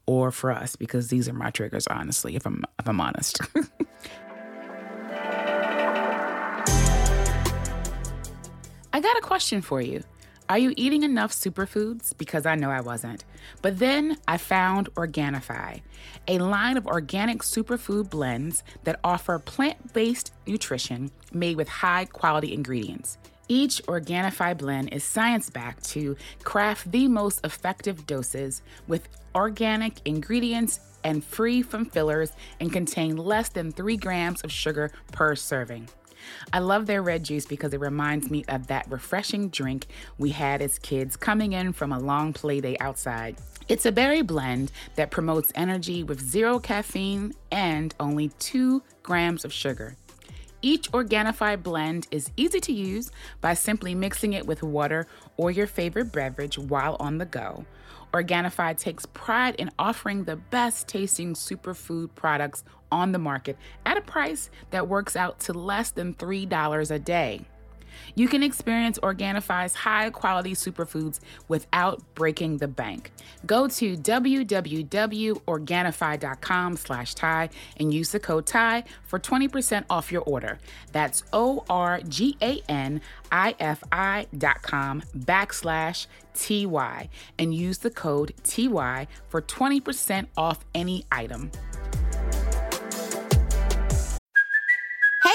or 0.06 0.30
for 0.30 0.50
us 0.52 0.76
because 0.76 1.08
these 1.08 1.28
are 1.28 1.32
my 1.32 1.50
triggers 1.50 1.86
honestly 1.86 2.36
if 2.36 2.46
I'm 2.46 2.62
if 2.78 2.88
I'm 2.88 3.00
honest. 3.00 3.40
I 8.92 9.00
got 9.00 9.16
a 9.18 9.22
question 9.22 9.60
for 9.60 9.80
you. 9.80 10.04
Are 10.48 10.58
you 10.58 10.74
eating 10.76 11.04
enough 11.04 11.32
superfoods? 11.32 12.16
Because 12.18 12.44
I 12.44 12.54
know 12.54 12.70
I 12.70 12.82
wasn't. 12.82 13.24
But 13.62 13.78
then 13.78 14.18
I 14.28 14.36
found 14.36 14.94
Organifi, 14.94 15.80
a 16.28 16.38
line 16.38 16.76
of 16.76 16.86
organic 16.86 17.38
superfood 17.38 18.10
blends 18.10 18.62
that 18.84 19.00
offer 19.02 19.38
plant 19.38 19.94
based 19.94 20.32
nutrition 20.46 21.10
made 21.32 21.56
with 21.56 21.68
high 21.68 22.04
quality 22.04 22.52
ingredients. 22.52 23.16
Each 23.48 23.82
Organifi 23.82 24.56
blend 24.56 24.92
is 24.92 25.04
science 25.04 25.50
backed 25.50 25.84
to 25.90 26.16
craft 26.44 26.90
the 26.90 27.08
most 27.08 27.44
effective 27.44 28.06
doses 28.06 28.62
with 28.88 29.06
organic 29.34 30.00
ingredients 30.06 30.80
and 31.04 31.22
free 31.22 31.60
from 31.60 31.84
fillers 31.84 32.32
and 32.58 32.72
contain 32.72 33.16
less 33.16 33.50
than 33.50 33.70
three 33.70 33.98
grams 33.98 34.40
of 34.42 34.50
sugar 34.50 34.90
per 35.12 35.36
serving. 35.36 35.88
I 36.54 36.60
love 36.60 36.86
their 36.86 37.02
red 37.02 37.22
juice 37.22 37.44
because 37.44 37.74
it 37.74 37.80
reminds 37.80 38.30
me 38.30 38.46
of 38.48 38.66
that 38.68 38.90
refreshing 38.90 39.50
drink 39.50 39.88
we 40.16 40.30
had 40.30 40.62
as 40.62 40.78
kids 40.78 41.14
coming 41.14 41.52
in 41.52 41.74
from 41.74 41.92
a 41.92 41.98
long 41.98 42.32
play 42.32 42.62
day 42.62 42.78
outside. 42.80 43.36
It's 43.68 43.84
a 43.84 43.92
berry 43.92 44.22
blend 44.22 44.72
that 44.94 45.10
promotes 45.10 45.52
energy 45.54 46.02
with 46.02 46.20
zero 46.20 46.58
caffeine 46.58 47.34
and 47.52 47.94
only 48.00 48.28
two 48.38 48.82
grams 49.02 49.44
of 49.44 49.52
sugar. 49.52 49.96
Each 50.64 50.90
Organifi 50.92 51.62
blend 51.62 52.08
is 52.10 52.30
easy 52.38 52.58
to 52.58 52.72
use 52.72 53.10
by 53.42 53.52
simply 53.52 53.94
mixing 53.94 54.32
it 54.32 54.46
with 54.46 54.62
water 54.62 55.06
or 55.36 55.50
your 55.50 55.66
favorite 55.66 56.10
beverage 56.10 56.58
while 56.58 56.96
on 56.98 57.18
the 57.18 57.26
go. 57.26 57.66
Organifi 58.14 58.74
takes 58.78 59.04
pride 59.04 59.56
in 59.56 59.70
offering 59.78 60.24
the 60.24 60.36
best 60.36 60.88
tasting 60.88 61.34
superfood 61.34 62.14
products 62.14 62.64
on 62.90 63.12
the 63.12 63.18
market 63.18 63.58
at 63.84 63.98
a 63.98 64.00
price 64.00 64.48
that 64.70 64.88
works 64.88 65.16
out 65.16 65.38
to 65.40 65.52
less 65.52 65.90
than 65.90 66.14
$3 66.14 66.90
a 66.90 66.98
day. 66.98 67.42
You 68.14 68.28
can 68.28 68.42
experience 68.42 68.98
Organifi's 68.98 69.74
high 69.74 70.10
quality 70.10 70.52
superfoods 70.52 71.20
without 71.48 72.02
breaking 72.14 72.58
the 72.58 72.68
bank. 72.68 73.10
Go 73.46 73.66
to 73.68 73.96
www.organifi.com 73.96 76.76
slash 76.76 77.14
Ty 77.14 77.48
and 77.78 77.94
use 77.94 78.10
the 78.10 78.20
code 78.20 78.46
Ty 78.46 78.84
for 79.04 79.18
20% 79.18 79.84
off 79.90 80.12
your 80.12 80.22
order. 80.22 80.58
That's 80.92 81.24
O-R-G-A-N-I-F-I 81.32 81.96
dot 84.38 84.62
com 84.62 85.02
backslash 85.16 86.06
T-Y 86.34 87.08
and 87.38 87.54
use 87.54 87.78
the 87.78 87.90
code 87.90 88.34
TY 88.42 89.06
for 89.28 89.42
20% 89.42 90.26
off 90.36 90.64
any 90.74 91.04
item. 91.10 91.50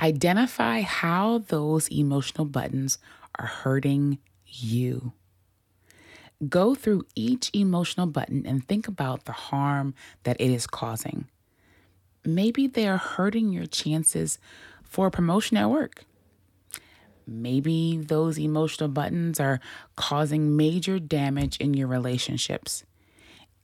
identify 0.00 0.80
how 0.82 1.38
those 1.38 1.88
emotional 1.88 2.44
buttons 2.44 2.98
are 3.38 3.46
hurting 3.46 4.18
you. 4.46 5.12
Go 6.48 6.74
through 6.74 7.04
each 7.16 7.50
emotional 7.52 8.06
button 8.06 8.46
and 8.46 8.66
think 8.66 8.86
about 8.86 9.24
the 9.24 9.32
harm 9.32 9.94
that 10.22 10.40
it 10.40 10.50
is 10.50 10.66
causing. 10.66 11.26
Maybe 12.24 12.66
they 12.66 12.86
are 12.86 12.96
hurting 12.96 13.52
your 13.52 13.66
chances 13.66 14.38
for 14.84 15.10
promotion 15.10 15.56
at 15.56 15.70
work. 15.70 16.04
Maybe 17.26 17.98
those 17.98 18.38
emotional 18.38 18.88
buttons 18.88 19.38
are 19.38 19.60
causing 19.96 20.56
major 20.56 20.98
damage 20.98 21.58
in 21.58 21.74
your 21.74 21.88
relationships. 21.88 22.84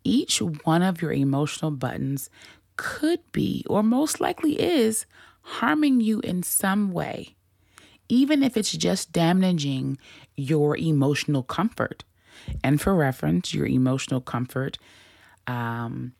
Each 0.02 0.42
one 0.42 0.82
of 0.82 1.00
your 1.00 1.12
emotional 1.12 1.70
buttons 1.70 2.28
could 2.76 3.20
be, 3.32 3.64
or 3.68 3.82
most 3.82 4.20
likely 4.20 4.60
is, 4.60 5.06
harming 5.44 6.00
you 6.00 6.20
in 6.20 6.42
some 6.42 6.90
way, 6.90 7.36
even 8.08 8.42
if 8.42 8.56
it's 8.56 8.72
just 8.72 9.12
damaging 9.12 9.98
your 10.36 10.76
emotional 10.76 11.42
comfort. 11.42 12.02
And 12.62 12.80
for 12.80 12.94
reference, 12.94 13.54
your 13.54 13.66
emotional 13.66 14.20
comfort 14.20 14.78
um, 15.46 16.12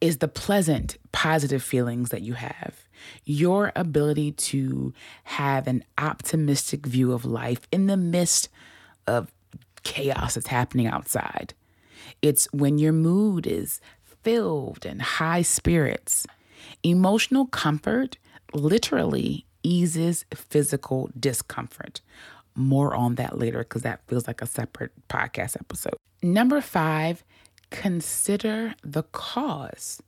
is 0.00 0.18
the 0.18 0.28
pleasant, 0.28 0.98
positive 1.12 1.62
feelings 1.62 2.10
that 2.10 2.22
you 2.22 2.34
have. 2.34 2.76
Your 3.24 3.72
ability 3.76 4.32
to 4.32 4.92
have 5.24 5.66
an 5.66 5.84
optimistic 5.96 6.86
view 6.86 7.12
of 7.12 7.24
life 7.24 7.66
in 7.72 7.86
the 7.86 7.96
midst 7.96 8.48
of 9.06 9.32
chaos 9.82 10.34
that's 10.34 10.48
happening 10.48 10.86
outside. 10.86 11.54
It's 12.22 12.46
when 12.52 12.78
your 12.78 12.92
mood 12.92 13.46
is 13.46 13.80
filled 14.22 14.84
and 14.84 15.00
high 15.00 15.42
spirits. 15.42 16.26
Emotional 16.82 17.46
comfort 17.46 18.16
literally 18.52 19.46
eases 19.62 20.24
physical 20.34 21.10
discomfort. 21.18 22.00
More 22.54 22.94
on 22.94 23.14
that 23.16 23.38
later 23.38 23.58
because 23.58 23.82
that 23.82 24.06
feels 24.06 24.26
like 24.26 24.42
a 24.42 24.46
separate 24.46 24.92
podcast 25.08 25.56
episode. 25.56 25.94
Number 26.22 26.60
five, 26.60 27.24
consider 27.70 28.74
the 28.82 29.04
cause. 29.04 30.02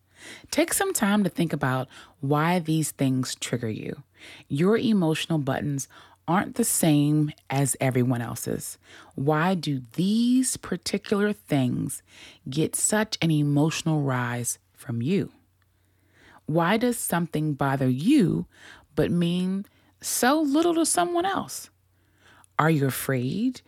Take 0.51 0.73
some 0.73 0.93
time 0.93 1.25
to 1.25 1.31
think 1.31 1.53
about 1.53 1.89
why 2.21 2.59
these 2.59 2.91
things 2.91 3.35
trigger 3.37 3.71
you. 3.71 4.03
Your 4.49 4.77
emotional 4.77 5.39
buttons 5.39 5.89
aren't 6.29 6.55
the 6.55 6.65
same 6.65 7.33
as 7.51 7.77
everyone 7.81 8.23
else's. 8.23 8.79
Why 9.15 9.55
do 9.55 9.83
these 9.95 10.57
particular 10.57 11.33
things 11.33 12.03
get 12.49 12.77
such 12.77 13.19
an 13.21 13.31
emotional 13.31 14.03
rise 14.03 14.59
from 14.75 15.03
you? 15.03 15.33
Why 16.53 16.77
does 16.77 16.99
something 16.99 17.55
bother 17.55 17.89
you 17.89 18.47
but 18.95 19.11
mean 19.11 19.67
so 20.01 20.41
little 20.41 20.75
to 20.75 20.87
someone 20.87 21.25
else? 21.25 21.71
Are 22.59 22.71
you 22.71 22.87
afraid? 22.87 23.63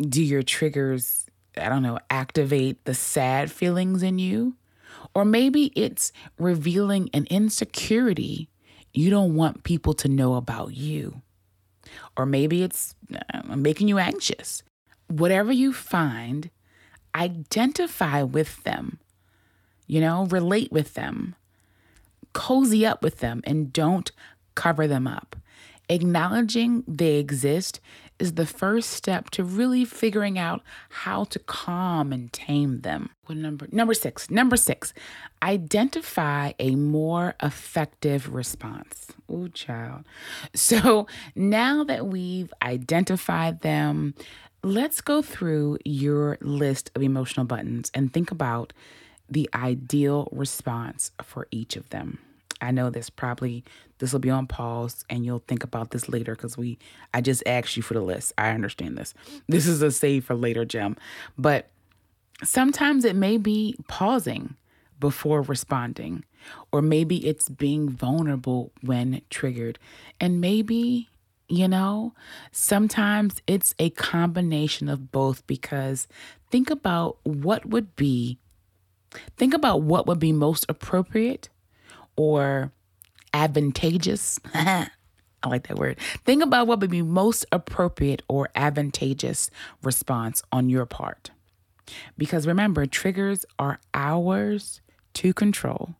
Do 0.00 0.22
your 0.22 0.42
triggers, 0.42 1.26
I 1.56 1.68
don't 1.68 1.82
know, 1.82 1.98
activate 2.10 2.84
the 2.84 2.94
sad 2.94 3.50
feelings 3.50 4.02
in 4.02 4.18
you? 4.18 4.56
Or 5.14 5.24
maybe 5.24 5.72
it's 5.74 6.12
revealing 6.38 7.08
an 7.14 7.26
insecurity 7.30 8.48
you 8.92 9.10
don't 9.10 9.34
want 9.34 9.64
people 9.64 9.94
to 9.94 10.08
know 10.08 10.34
about 10.34 10.74
you. 10.74 11.22
Or 12.16 12.26
maybe 12.26 12.62
it's 12.62 12.94
uh, 13.14 13.54
making 13.56 13.88
you 13.88 13.98
anxious. 13.98 14.62
Whatever 15.08 15.52
you 15.52 15.72
find, 15.72 16.50
identify 17.14 18.22
with 18.22 18.62
them, 18.64 18.98
you 19.86 20.00
know, 20.00 20.26
relate 20.26 20.70
with 20.72 20.94
them, 20.94 21.34
cozy 22.32 22.84
up 22.86 23.02
with 23.02 23.18
them, 23.18 23.42
and 23.44 23.72
don't 23.72 24.10
cover 24.54 24.86
them 24.86 25.06
up. 25.06 25.36
Acknowledging 25.88 26.84
they 26.86 27.16
exist 27.16 27.80
is 28.18 28.34
the 28.34 28.44
first 28.46 28.90
step 28.90 29.30
to 29.30 29.44
really 29.44 29.84
figuring 29.84 30.38
out 30.38 30.60
how 30.90 31.24
to 31.24 31.38
calm 31.38 32.12
and 32.12 32.32
tame 32.32 32.80
them. 32.80 33.10
Number? 33.28 33.68
Number 33.70 33.94
six. 33.94 34.28
Number 34.28 34.56
six. 34.56 34.92
Identify 35.42 36.52
a 36.58 36.74
more 36.74 37.36
effective 37.42 38.34
response. 38.34 39.12
Ooh, 39.30 39.48
child. 39.48 40.04
So 40.54 41.06
now 41.34 41.84
that 41.84 42.06
we've 42.06 42.52
identified 42.60 43.60
them, 43.60 44.14
let's 44.64 45.00
go 45.00 45.22
through 45.22 45.78
your 45.84 46.38
list 46.40 46.90
of 46.96 47.02
emotional 47.02 47.46
buttons 47.46 47.90
and 47.94 48.12
think 48.12 48.30
about 48.30 48.72
the 49.30 49.48
ideal 49.54 50.28
response 50.32 51.10
for 51.22 51.46
each 51.50 51.76
of 51.76 51.88
them. 51.90 52.18
I 52.60 52.70
know 52.70 52.90
this 52.90 53.10
probably 53.10 53.64
this 53.98 54.12
will 54.12 54.20
be 54.20 54.30
on 54.30 54.46
pause 54.46 55.04
and 55.08 55.24
you'll 55.24 55.44
think 55.46 55.64
about 55.64 55.90
this 55.90 56.08
later 56.08 56.34
because 56.34 56.56
we 56.56 56.78
I 57.14 57.20
just 57.20 57.42
asked 57.46 57.76
you 57.76 57.82
for 57.82 57.94
the 57.94 58.00
list. 58.00 58.32
I 58.38 58.50
understand 58.50 58.96
this. 58.96 59.14
This 59.48 59.66
is 59.66 59.82
a 59.82 59.90
save 59.90 60.24
for 60.24 60.34
later 60.34 60.64
gem. 60.64 60.96
But 61.36 61.68
sometimes 62.42 63.04
it 63.04 63.16
may 63.16 63.36
be 63.36 63.76
pausing 63.88 64.56
before 65.00 65.42
responding, 65.42 66.24
or 66.72 66.82
maybe 66.82 67.26
it's 67.26 67.48
being 67.48 67.88
vulnerable 67.88 68.72
when 68.82 69.22
triggered. 69.30 69.78
And 70.20 70.40
maybe, 70.40 71.08
you 71.48 71.68
know, 71.68 72.14
sometimes 72.50 73.40
it's 73.46 73.74
a 73.78 73.90
combination 73.90 74.88
of 74.88 75.12
both 75.12 75.46
because 75.46 76.08
think 76.50 76.70
about 76.70 77.18
what 77.22 77.66
would 77.66 77.94
be 77.94 78.38
think 79.36 79.54
about 79.54 79.82
what 79.82 80.06
would 80.06 80.18
be 80.18 80.32
most 80.32 80.66
appropriate 80.68 81.48
or 82.16 82.72
advantageous. 83.32 84.38
I 84.54 85.48
like 85.48 85.68
that 85.68 85.78
word. 85.78 85.98
Think 86.24 86.42
about 86.42 86.66
what 86.66 86.80
would 86.80 86.90
be 86.90 87.02
most 87.02 87.46
appropriate 87.52 88.22
or 88.28 88.48
advantageous 88.54 89.50
response 89.82 90.42
on 90.50 90.68
your 90.68 90.84
part. 90.86 91.30
Because 92.16 92.46
remember, 92.46 92.86
triggers 92.86 93.46
are 93.58 93.80
ours 93.94 94.80
to 95.14 95.32
control, 95.32 95.94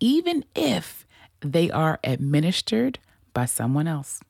even 0.00 0.44
if 0.54 1.06
they 1.40 1.70
are 1.70 1.98
administered 2.04 2.98
by 3.32 3.44
someone 3.44 3.86
else. 3.86 4.20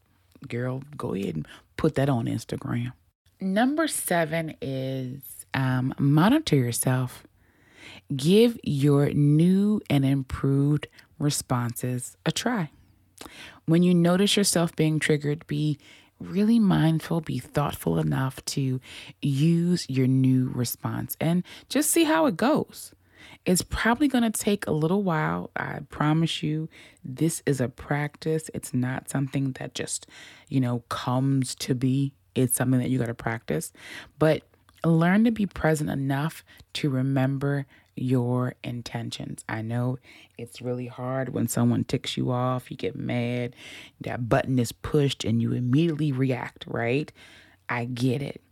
Girl, 0.46 0.82
go 0.96 1.14
ahead 1.14 1.36
and 1.36 1.48
put 1.76 1.94
that 1.94 2.08
on 2.08 2.26
Instagram. 2.26 2.92
Number 3.40 3.88
seven 3.88 4.56
is 4.60 5.46
um, 5.52 5.94
monitor 5.98 6.56
yourself. 6.56 7.24
Give 8.14 8.58
your 8.62 9.10
new 9.10 9.80
and 9.88 10.04
improved 10.04 10.86
responses 11.18 12.16
a 12.26 12.32
try. 12.32 12.70
When 13.66 13.82
you 13.82 13.94
notice 13.94 14.36
yourself 14.36 14.74
being 14.76 14.98
triggered, 14.98 15.46
be 15.46 15.78
really 16.20 16.58
mindful, 16.58 17.20
be 17.20 17.38
thoughtful 17.38 17.98
enough 17.98 18.44
to 18.44 18.80
use 19.20 19.86
your 19.88 20.06
new 20.06 20.50
response 20.54 21.16
and 21.20 21.42
just 21.68 21.90
see 21.90 22.04
how 22.04 22.26
it 22.26 22.36
goes. 22.36 22.92
It's 23.46 23.62
probably 23.62 24.08
going 24.08 24.30
to 24.30 24.38
take 24.38 24.66
a 24.66 24.72
little 24.72 25.02
while. 25.02 25.50
I 25.56 25.80
promise 25.90 26.42
you, 26.42 26.68
this 27.04 27.42
is 27.46 27.60
a 27.60 27.68
practice. 27.68 28.50
It's 28.54 28.72
not 28.72 29.08
something 29.08 29.52
that 29.52 29.74
just, 29.74 30.06
you 30.48 30.60
know, 30.60 30.80
comes 30.88 31.54
to 31.56 31.74
be. 31.74 32.12
It's 32.34 32.56
something 32.56 32.80
that 32.80 32.90
you 32.90 32.98
got 32.98 33.06
to 33.06 33.14
practice. 33.14 33.72
But 34.18 34.42
learn 34.88 35.24
to 35.24 35.30
be 35.30 35.46
present 35.46 35.90
enough 35.90 36.44
to 36.74 36.90
remember 36.90 37.66
your 37.96 38.54
intentions. 38.64 39.44
I 39.48 39.62
know 39.62 39.98
it's 40.36 40.60
really 40.60 40.86
hard 40.86 41.30
when 41.30 41.48
someone 41.48 41.84
ticks 41.84 42.16
you 42.16 42.30
off, 42.30 42.70
you 42.70 42.76
get 42.76 42.96
mad, 42.96 43.54
that 44.00 44.28
button 44.28 44.58
is 44.58 44.72
pushed, 44.72 45.24
and 45.24 45.40
you 45.40 45.52
immediately 45.52 46.12
react, 46.12 46.64
right? 46.66 47.12
I 47.68 47.84
get 47.84 48.20
it. 48.20 48.42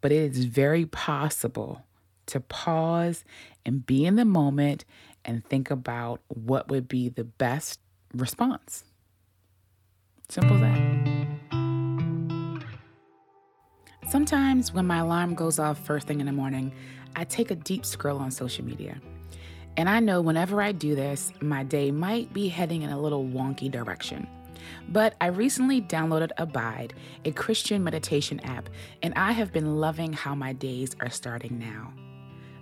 But 0.00 0.12
it 0.12 0.32
is 0.32 0.46
very 0.46 0.86
possible 0.86 1.84
to 2.26 2.40
pause 2.40 3.24
and 3.64 3.84
be 3.84 4.06
in 4.06 4.16
the 4.16 4.24
moment 4.24 4.84
and 5.24 5.44
think 5.44 5.70
about 5.70 6.20
what 6.28 6.68
would 6.68 6.88
be 6.88 7.08
the 7.08 7.24
best 7.24 7.80
response. 8.14 8.84
Simple 10.28 10.56
as 10.56 10.62
that. 10.62 11.21
Sometimes 14.12 14.74
when 14.74 14.86
my 14.86 14.98
alarm 14.98 15.34
goes 15.34 15.58
off 15.58 15.78
first 15.78 16.06
thing 16.06 16.20
in 16.20 16.26
the 16.26 16.32
morning, 16.32 16.70
I 17.16 17.24
take 17.24 17.50
a 17.50 17.54
deep 17.54 17.86
scroll 17.86 18.18
on 18.18 18.30
social 18.30 18.62
media. 18.62 19.00
And 19.78 19.88
I 19.88 20.00
know 20.00 20.20
whenever 20.20 20.60
I 20.60 20.72
do 20.72 20.94
this, 20.94 21.32
my 21.40 21.64
day 21.64 21.90
might 21.90 22.30
be 22.30 22.48
heading 22.48 22.82
in 22.82 22.90
a 22.90 23.00
little 23.00 23.24
wonky 23.24 23.70
direction. 23.70 24.26
But 24.90 25.14
I 25.22 25.28
recently 25.28 25.80
downloaded 25.80 26.28
Abide, 26.36 26.92
a 27.24 27.32
Christian 27.32 27.82
meditation 27.82 28.38
app, 28.40 28.68
and 29.02 29.14
I 29.16 29.32
have 29.32 29.50
been 29.50 29.80
loving 29.80 30.12
how 30.12 30.34
my 30.34 30.52
days 30.52 30.94
are 31.00 31.08
starting 31.08 31.58
now. 31.58 31.90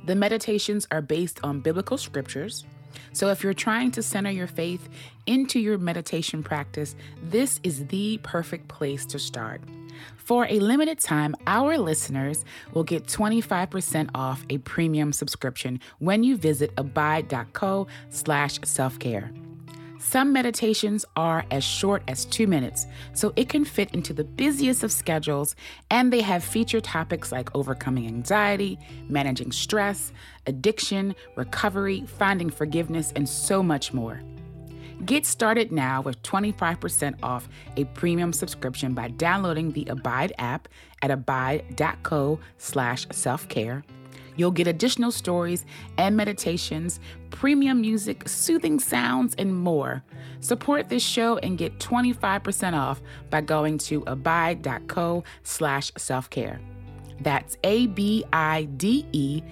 The 0.06 0.14
meditations 0.14 0.86
are 0.92 1.02
based 1.02 1.40
on 1.42 1.62
biblical 1.62 1.98
scriptures. 1.98 2.64
So 3.12 3.26
if 3.30 3.42
you're 3.42 3.54
trying 3.54 3.90
to 3.90 4.04
center 4.04 4.30
your 4.30 4.46
faith 4.46 4.88
into 5.26 5.58
your 5.58 5.78
meditation 5.78 6.44
practice, 6.44 6.94
this 7.24 7.58
is 7.64 7.88
the 7.88 8.20
perfect 8.22 8.68
place 8.68 9.04
to 9.06 9.18
start. 9.18 9.60
For 10.16 10.46
a 10.48 10.58
limited 10.60 11.00
time, 11.00 11.34
our 11.46 11.78
listeners 11.78 12.44
will 12.72 12.84
get 12.84 13.06
25% 13.06 14.10
off 14.14 14.44
a 14.50 14.58
premium 14.58 15.12
subscription 15.12 15.80
when 15.98 16.22
you 16.22 16.36
visit 16.36 16.72
abide.co 16.76 17.86
slash 18.10 18.58
self-care. 18.64 19.32
Some 20.00 20.32
meditations 20.32 21.04
are 21.14 21.44
as 21.50 21.62
short 21.62 22.02
as 22.08 22.24
two 22.24 22.46
minutes, 22.46 22.86
so 23.12 23.34
it 23.36 23.50
can 23.50 23.66
fit 23.66 23.94
into 23.94 24.14
the 24.14 24.24
busiest 24.24 24.82
of 24.82 24.90
schedules, 24.90 25.54
and 25.90 26.10
they 26.10 26.22
have 26.22 26.42
feature 26.42 26.80
topics 26.80 27.30
like 27.30 27.54
overcoming 27.54 28.06
anxiety, 28.06 28.78
managing 29.10 29.52
stress, 29.52 30.10
addiction, 30.46 31.14
recovery, 31.36 32.02
finding 32.06 32.48
forgiveness, 32.48 33.12
and 33.14 33.28
so 33.28 33.62
much 33.62 33.92
more. 33.92 34.22
Get 35.04 35.24
started 35.24 35.72
now 35.72 36.02
with 36.02 36.22
25% 36.22 37.16
off 37.22 37.48
a 37.76 37.84
premium 37.86 38.32
subscription 38.32 38.92
by 38.92 39.08
downloading 39.08 39.72
the 39.72 39.86
Abide 39.86 40.32
app 40.38 40.68
at 41.02 41.10
abide.co 41.10 42.38
slash 42.58 43.06
self-care. 43.10 43.82
You'll 44.36 44.50
get 44.50 44.66
additional 44.66 45.10
stories 45.10 45.64
and 45.98 46.16
meditations, 46.16 47.00
premium 47.30 47.80
music, 47.80 48.28
soothing 48.28 48.78
sounds, 48.78 49.34
and 49.36 49.54
more. 49.54 50.02
Support 50.40 50.88
this 50.88 51.02
show 51.02 51.38
and 51.38 51.58
get 51.58 51.78
25% 51.78 52.74
off 52.74 53.02
by 53.30 53.40
going 53.40 53.78
to 53.78 54.02
abide.co 54.06 55.24
slash 55.42 55.92
self-care. 55.96 56.60
That's 57.20 57.56
A-B-I-D-E 57.64 59.42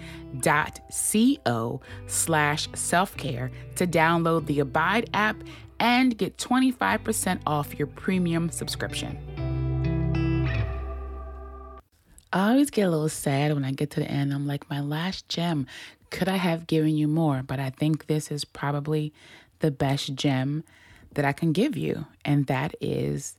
dot 0.40 0.80
C-O 0.90 1.80
slash 2.06 2.68
self-care 2.74 3.50
to 3.76 3.86
download 3.86 4.46
the 4.46 4.60
Abide 4.60 5.10
app 5.14 5.36
and 5.80 6.16
get 6.16 6.36
25% 6.38 7.40
off 7.46 7.78
your 7.78 7.86
premium 7.86 8.50
subscription. 8.50 9.18
I 12.32 12.50
always 12.50 12.70
get 12.70 12.82
a 12.82 12.90
little 12.90 13.08
sad 13.08 13.54
when 13.54 13.64
I 13.64 13.72
get 13.72 13.90
to 13.92 14.00
the 14.00 14.10
end. 14.10 14.34
I'm 14.34 14.46
like, 14.46 14.68
my 14.68 14.80
last 14.80 15.28
gem, 15.28 15.66
could 16.10 16.28
I 16.28 16.36
have 16.36 16.66
given 16.66 16.96
you 16.96 17.08
more? 17.08 17.42
But 17.42 17.58
I 17.58 17.70
think 17.70 18.06
this 18.06 18.30
is 18.30 18.44
probably 18.44 19.14
the 19.60 19.70
best 19.70 20.14
gem 20.14 20.64
that 21.14 21.24
I 21.24 21.32
can 21.32 21.52
give 21.52 21.76
you, 21.76 22.06
and 22.24 22.46
that 22.46 22.74
is 22.80 23.36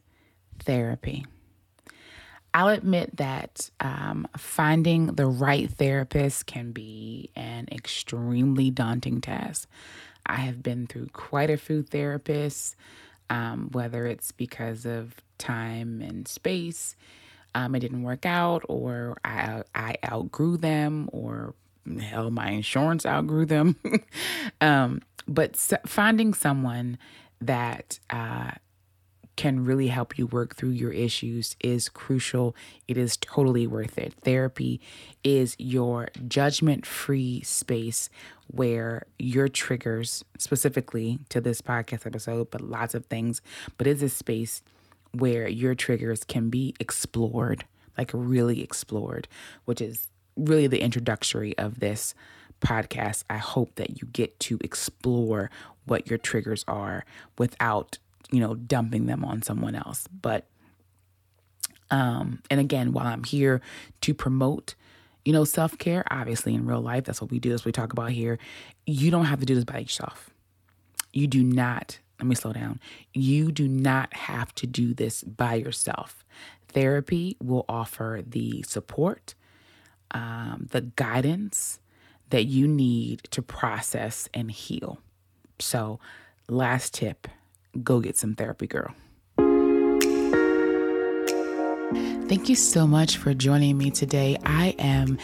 therapy. 0.59 1.25
I'll 2.53 2.69
admit 2.69 3.17
that 3.17 3.69
um, 3.79 4.27
finding 4.37 5.07
the 5.07 5.27
right 5.27 5.69
therapist 5.69 6.45
can 6.45 6.71
be 6.71 7.29
an 7.35 7.67
extremely 7.71 8.71
daunting 8.71 9.21
task. 9.21 9.69
I 10.25 10.37
have 10.37 10.63
been 10.63 10.87
through 10.87 11.07
quite 11.13 11.49
a 11.49 11.57
few 11.57 11.83
therapists, 11.83 12.75
um, 13.29 13.69
whether 13.71 14.05
it's 14.05 14.31
because 14.31 14.85
of 14.85 15.15
time 15.37 16.01
and 16.01 16.27
space, 16.27 16.95
um, 17.55 17.75
it 17.75 17.79
didn't 17.79 18.03
work 18.03 18.25
out, 18.25 18.63
or 18.69 19.17
I, 19.23 19.63
I 19.73 19.95
outgrew 20.11 20.57
them, 20.57 21.09
or 21.11 21.55
hell, 21.99 22.29
my 22.29 22.49
insurance 22.51 23.05
outgrew 23.05 23.45
them. 23.45 23.75
um, 24.61 25.01
but 25.27 25.55
finding 25.85 26.33
someone 26.33 26.97
that 27.41 27.99
uh, 28.09 28.51
can 29.39 29.63
really 29.63 29.87
help 29.87 30.17
you 30.17 30.27
work 30.27 30.53
through 30.53 30.71
your 30.71 30.91
issues 30.91 31.55
is 31.61 31.87
crucial. 31.87 32.53
It 32.89 32.97
is 32.97 33.15
totally 33.15 33.67
worth 33.67 33.97
it. 33.97 34.13
Therapy 34.25 34.81
is 35.23 35.55
your 35.57 36.09
judgment 36.27 36.85
free 36.85 37.41
space 37.43 38.09
where 38.47 39.05
your 39.17 39.47
triggers, 39.47 40.25
specifically 40.37 41.19
to 41.29 41.39
this 41.39 41.61
podcast 41.61 42.05
episode, 42.05 42.51
but 42.51 42.59
lots 42.59 42.93
of 42.93 43.05
things, 43.05 43.41
but 43.77 43.87
it's 43.87 44.01
a 44.01 44.09
space 44.09 44.61
where 45.13 45.47
your 45.47 45.73
triggers 45.73 46.25
can 46.25 46.49
be 46.49 46.75
explored, 46.77 47.63
like 47.97 48.11
really 48.13 48.61
explored, 48.61 49.25
which 49.63 49.79
is 49.79 50.09
really 50.35 50.67
the 50.67 50.81
introductory 50.81 51.57
of 51.57 51.79
this 51.79 52.13
podcast. 52.59 53.23
I 53.29 53.37
hope 53.37 53.75
that 53.75 54.01
you 54.01 54.09
get 54.11 54.37
to 54.41 54.59
explore 54.59 55.49
what 55.85 56.09
your 56.09 56.17
triggers 56.17 56.65
are 56.67 57.05
without 57.37 57.99
you 58.31 58.39
know, 58.39 58.55
dumping 58.55 59.05
them 59.05 59.25
on 59.25 59.41
someone 59.41 59.75
else. 59.75 60.07
But, 60.21 60.45
um, 61.91 62.41
and 62.49 62.59
again, 62.59 62.91
while 62.91 63.07
I'm 63.07 63.23
here 63.23 63.61
to 64.01 64.13
promote, 64.13 64.75
you 65.25 65.33
know, 65.33 65.43
self 65.43 65.77
care, 65.77 66.03
obviously 66.11 66.53
in 66.53 66.65
real 66.65 66.81
life, 66.81 67.05
that's 67.05 67.21
what 67.21 67.31
we 67.31 67.39
do, 67.39 67.53
as 67.53 67.65
we 67.65 67.71
talk 67.71 67.93
about 67.93 68.11
here. 68.11 68.39
You 68.85 69.11
don't 69.11 69.25
have 69.25 69.39
to 69.39 69.45
do 69.45 69.55
this 69.55 69.65
by 69.65 69.79
yourself. 69.79 70.29
You 71.11 71.27
do 71.27 71.43
not, 71.43 71.99
let 72.19 72.27
me 72.27 72.35
slow 72.35 72.53
down. 72.53 72.79
You 73.13 73.51
do 73.51 73.67
not 73.67 74.13
have 74.13 74.53
to 74.55 74.67
do 74.67 74.93
this 74.93 75.23
by 75.23 75.55
yourself. 75.55 76.23
Therapy 76.67 77.35
will 77.41 77.65
offer 77.67 78.21
the 78.25 78.63
support, 78.63 79.33
um, 80.11 80.67
the 80.71 80.81
guidance 80.81 81.79
that 82.29 82.45
you 82.45 82.67
need 82.67 83.23
to 83.31 83.41
process 83.41 84.29
and 84.33 84.51
heal. 84.51 84.99
So, 85.59 85.99
last 86.47 86.93
tip 86.93 87.27
go 87.83 87.99
get 87.99 88.17
some 88.17 88.35
therapy, 88.35 88.67
girl. 88.67 88.93
Thank 92.27 92.47
you 92.47 92.55
so 92.55 92.85
much 92.85 93.17
for 93.17 93.33
joining 93.33 93.77
me 93.77 93.89
today. 93.89 94.37
I 94.45 94.75
am 94.77 95.17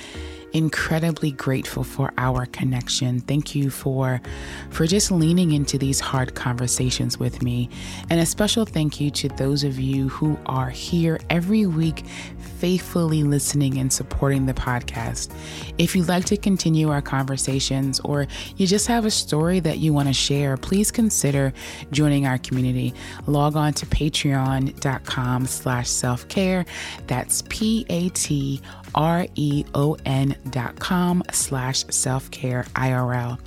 incredibly 0.53 1.31
grateful 1.31 1.83
for 1.83 2.13
our 2.17 2.45
connection. 2.47 3.19
Thank 3.19 3.55
you 3.55 3.69
for 3.69 4.21
for 4.69 4.87
just 4.87 5.11
leaning 5.11 5.51
into 5.51 5.77
these 5.77 5.99
hard 5.99 6.35
conversations 6.35 7.17
with 7.19 7.41
me. 7.41 7.69
And 8.09 8.19
a 8.19 8.25
special 8.25 8.65
thank 8.65 8.99
you 8.99 9.11
to 9.11 9.29
those 9.29 9.63
of 9.63 9.79
you 9.79 10.09
who 10.09 10.37
are 10.45 10.69
here 10.69 11.19
every 11.29 11.65
week 11.65 12.05
faithfully 12.57 13.23
listening 13.23 13.77
and 13.77 13.91
supporting 13.91 14.45
the 14.45 14.53
podcast. 14.53 15.33
If 15.77 15.95
you'd 15.95 16.07
like 16.07 16.25
to 16.25 16.37
continue 16.37 16.89
our 16.89 17.01
conversations 17.01 17.99
or 17.99 18.27
you 18.57 18.65
just 18.65 18.87
have 18.87 19.05
a 19.05 19.11
story 19.11 19.59
that 19.59 19.79
you 19.79 19.93
want 19.93 20.07
to 20.07 20.13
share, 20.13 20.57
please 20.57 20.91
consider 20.91 21.53
joining 21.91 22.25
our 22.25 22.37
community. 22.37 22.93
Log 23.27 23.55
on 23.55 23.73
to 23.73 23.85
patreon.com 23.85 25.45
slash 25.45 25.89
self-care. 25.89 26.65
That's 27.07 27.43
P-A-T 27.49 28.61
R-E-O-N 28.95 30.35
dot 30.49 30.79
com 30.79 31.23
slash 31.31 31.85
self-care 31.89 32.65
IRL. 32.75 33.39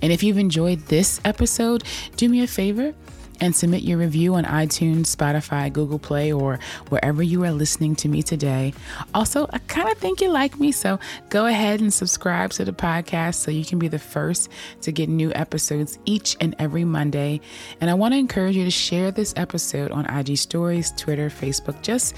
And 0.00 0.12
if 0.12 0.22
you've 0.22 0.38
enjoyed 0.38 0.80
this 0.86 1.20
episode, 1.24 1.84
do 2.16 2.28
me 2.28 2.42
a 2.42 2.46
favor 2.46 2.94
and 3.40 3.54
submit 3.54 3.82
your 3.82 3.98
review 3.98 4.34
on 4.34 4.44
iTunes, 4.44 5.14
Spotify, 5.14 5.72
Google 5.72 5.98
Play, 5.98 6.32
or 6.32 6.58
wherever 6.88 7.22
you 7.22 7.44
are 7.44 7.52
listening 7.52 7.96
to 7.96 8.08
me 8.08 8.22
today. 8.22 8.72
Also, 9.14 9.46
I 9.52 9.58
kind 9.58 9.88
of 9.88 9.98
think 9.98 10.20
you 10.20 10.30
like 10.30 10.58
me, 10.58 10.72
so 10.72 10.98
go 11.30 11.46
ahead 11.46 11.80
and 11.80 11.92
subscribe 11.92 12.50
to 12.52 12.64
the 12.64 12.72
podcast 12.72 13.36
so 13.36 13.50
you 13.50 13.64
can 13.64 13.78
be 13.78 13.88
the 13.88 13.98
first 13.98 14.48
to 14.82 14.92
get 14.92 15.08
new 15.08 15.32
episodes 15.34 15.98
each 16.04 16.36
and 16.40 16.54
every 16.58 16.84
Monday. 16.84 17.40
And 17.80 17.90
I 17.90 17.94
want 17.94 18.14
to 18.14 18.18
encourage 18.18 18.56
you 18.56 18.64
to 18.64 18.70
share 18.70 19.10
this 19.10 19.34
episode 19.36 19.90
on 19.90 20.06
IG 20.06 20.36
Stories, 20.38 20.92
Twitter, 20.92 21.28
Facebook. 21.28 21.80
Just 21.82 22.14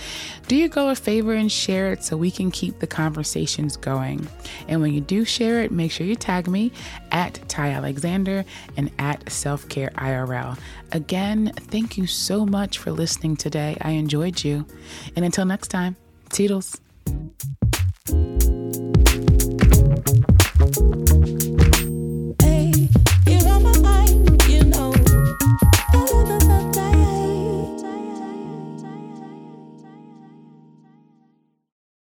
do 0.48 0.56
your 0.56 0.68
girl 0.68 0.88
a 0.88 0.94
favor 0.94 1.32
and 1.32 1.50
share 1.50 1.92
it 1.92 2.04
so 2.04 2.16
we 2.16 2.30
can 2.30 2.50
keep 2.50 2.78
the 2.78 2.86
conversations 2.86 3.76
going. 3.76 4.26
And 4.68 4.80
when 4.80 4.92
you 4.92 5.00
do 5.00 5.24
share 5.24 5.62
it, 5.62 5.70
make 5.70 5.92
sure 5.92 6.06
you 6.06 6.16
tag 6.16 6.48
me 6.48 6.72
at 7.10 7.40
Ty 7.48 7.70
Alexander 7.70 8.44
and 8.76 8.90
at 8.98 9.30
Self 9.30 9.68
Care 9.68 9.90
IRL. 9.96 10.58
Again, 11.06 11.52
thank 11.54 11.96
you 11.96 12.08
so 12.08 12.44
much 12.44 12.78
for 12.78 12.90
listening 12.90 13.36
today. 13.36 13.76
I 13.80 13.90
enjoyed 13.92 14.42
you. 14.42 14.66
And 15.14 15.24
until 15.24 15.44
next 15.44 15.68
time, 15.68 15.94
Toodles. 16.30 16.80